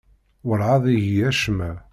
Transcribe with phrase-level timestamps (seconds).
[0.47, 1.71] Werɛad igi acemma.